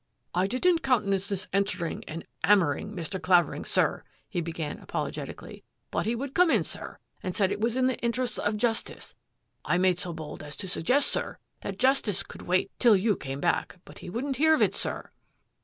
[0.33, 3.21] "I didn't countenance this entering and 'ammer ing, Mr.
[3.21, 6.97] Clavering, sir," he began apologetically," but he would come in, sir;
[7.31, 9.13] said it was in the * interests of justice.'
[9.63, 13.15] I made so bold as to sug gest, sir, that justice could wait till you
[13.15, 15.11] came back, but he wouldn't hear of it, sir."